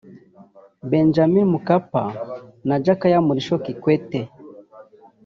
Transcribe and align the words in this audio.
Benjamini 0.89 1.45
Mkapa 1.45 2.03
na 2.67 2.75
Jakaya 2.83 3.19
Mrisho 3.27 3.55
Kikwete 3.63 4.21